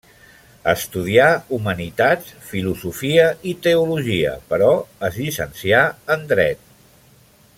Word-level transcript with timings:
Estudià 0.71 1.25
Humanitats, 1.57 2.31
Filosofia 2.53 3.27
i 3.53 3.55
Teologia, 3.67 4.33
però 4.55 4.73
es 5.11 5.21
llicencià 5.23 5.85
en 6.17 6.29
dret. 6.35 6.67